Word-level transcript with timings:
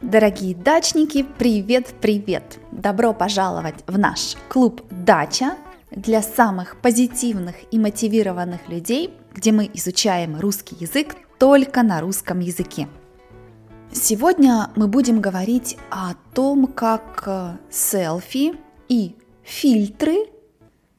Дорогие 0.00 0.54
дачники, 0.54 1.22
привет-привет! 1.22 2.60
Добро 2.72 3.12
пожаловать 3.12 3.74
в 3.86 3.98
наш 3.98 4.36
клуб 4.48 4.80
«Дача» 4.90 5.56
для 5.90 6.22
самых 6.22 6.80
позитивных 6.80 7.56
и 7.70 7.78
мотивированных 7.78 8.70
людей, 8.70 9.12
где 9.34 9.52
мы 9.52 9.70
изучаем 9.74 10.40
русский 10.40 10.76
язык 10.80 11.14
только 11.38 11.82
на 11.82 12.00
русском 12.00 12.40
языке. 12.40 12.88
Сегодня 14.00 14.70
мы 14.76 14.86
будем 14.86 15.20
говорить 15.20 15.76
о 15.90 16.14
том, 16.32 16.68
как 16.68 17.24
э, 17.26 17.56
селфи 17.68 18.54
и 18.88 19.16
фильтры 19.42 20.26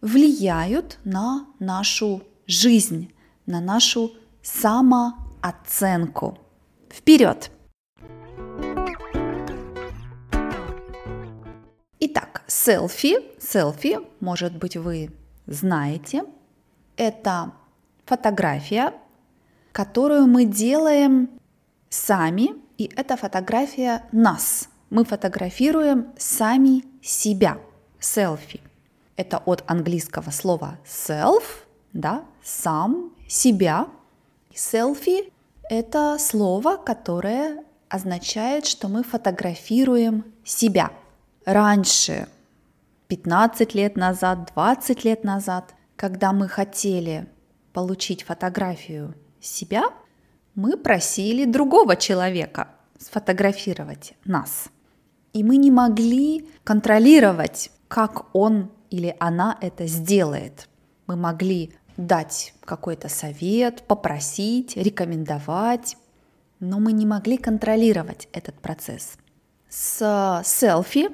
влияют 0.00 1.00
на 1.02 1.44
нашу 1.58 2.22
жизнь, 2.46 3.12
на 3.46 3.60
нашу 3.60 4.12
самооценку. 4.42 6.38
Вперед! 6.88 7.50
Итак, 11.98 12.44
селфи, 12.46 13.16
селфи, 13.40 13.98
может 14.20 14.56
быть, 14.56 14.76
вы 14.76 15.10
знаете, 15.46 16.24
это 16.96 17.54
фотография, 18.06 18.94
которую 19.72 20.28
мы 20.28 20.44
делаем 20.44 21.28
сами, 21.88 22.63
и 22.78 22.90
это 22.96 23.16
фотография 23.16 24.04
нас. 24.12 24.68
Мы 24.90 25.04
фотографируем 25.04 26.12
сами 26.18 26.84
себя. 27.02 27.58
Селфи. 27.98 28.60
Это 29.16 29.38
от 29.38 29.64
английского 29.66 30.30
слова 30.30 30.78
self, 30.84 31.44
да, 31.92 32.24
сам, 32.42 33.12
себя. 33.28 33.86
Селфи– 34.54 35.32
это 35.70 36.18
слово, 36.18 36.76
которое 36.76 37.64
означает, 37.88 38.66
что 38.66 38.88
мы 38.88 39.02
фотографируем 39.02 40.24
себя– 40.44 40.90
раньше, 41.44 42.28
15 43.08 43.74
лет 43.74 43.96
назад, 43.96 44.50
20 44.54 45.04
лет 45.04 45.24
назад, 45.24 45.74
когда 45.96 46.32
мы 46.32 46.48
хотели 46.48 47.28
получить 47.72 48.22
фотографию 48.22 49.14
себя, 49.40 49.84
мы 50.54 50.76
просили 50.76 51.44
другого 51.44 51.96
человека 51.96 52.68
сфотографировать 52.98 54.14
нас. 54.24 54.68
И 55.32 55.42
мы 55.42 55.56
не 55.56 55.70
могли 55.70 56.48
контролировать, 56.62 57.70
как 57.88 58.34
он 58.34 58.70
или 58.90 59.16
она 59.18 59.58
это 59.60 59.86
сделает. 59.86 60.68
Мы 61.06 61.16
могли 61.16 61.74
дать 61.96 62.54
какой-то 62.64 63.08
совет, 63.08 63.82
попросить, 63.82 64.76
рекомендовать, 64.76 65.96
но 66.60 66.78
мы 66.78 66.92
не 66.92 67.04
могли 67.04 67.36
контролировать 67.36 68.28
этот 68.32 68.54
процесс. 68.60 69.14
С 69.68 70.42
селфи 70.44 71.10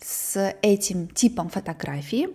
с 0.00 0.54
этим 0.62 1.08
типом 1.08 1.50
фотографии 1.50 2.28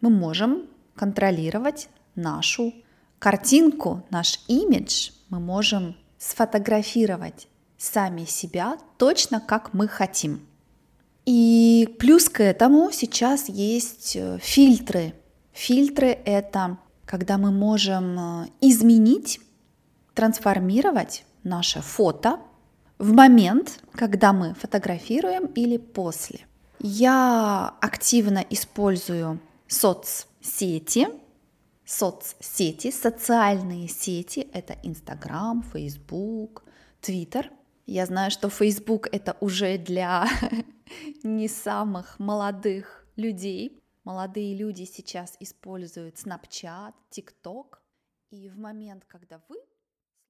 мы 0.00 0.10
можем 0.10 0.66
контролировать 0.94 1.88
нашу 2.14 2.74
картинку, 3.18 4.04
наш 4.10 4.40
имидж, 4.48 5.10
мы 5.30 5.40
можем 5.40 5.96
сфотографировать 6.18 7.48
сами 7.78 8.24
себя 8.24 8.76
точно 8.98 9.40
как 9.40 9.72
мы 9.72 9.88
хотим. 9.88 10.46
И 11.24 11.96
плюс 11.98 12.28
к 12.28 12.42
этому 12.42 12.90
сейчас 12.92 13.48
есть 13.48 14.16
э, 14.16 14.38
фильтры. 14.42 15.14
Фильтры— 15.52 16.08
это 16.24 16.78
когда 17.06 17.38
мы 17.38 17.50
можем 17.50 18.18
э, 18.18 18.46
изменить, 18.60 19.40
трансформировать 20.14 21.24
наше 21.42 21.80
фото 21.80 22.38
в 22.98 23.12
момент, 23.12 23.80
когда 23.92 24.32
мы 24.32 24.54
фотографируем 24.54 25.46
или 25.46 25.76
после. 25.76 26.40
Я 26.78 27.74
активно 27.80 28.44
использую 28.50 29.40
соцсети, 29.66 31.08
соцсети, 31.90 32.92
социальные 32.92 33.88
сети. 33.88 34.48
Это 34.52 34.76
Инстаграм, 34.84 35.62
Фейсбук, 35.62 36.64
Твиттер. 37.00 37.50
Я 37.86 38.06
знаю, 38.06 38.30
что 38.30 38.48
Фейсбук 38.48 39.08
это 39.12 39.36
уже 39.40 39.76
для 39.76 40.26
не 41.24 41.48
самых 41.48 42.18
молодых 42.20 43.04
людей. 43.16 43.82
Молодые 44.04 44.54
люди 44.54 44.84
сейчас 44.84 45.36
используют 45.40 46.14
Snapchat, 46.14 46.94
TikTok. 47.10 47.78
И 48.30 48.48
в 48.48 48.56
момент, 48.56 49.04
когда 49.06 49.42
вы 49.48 49.56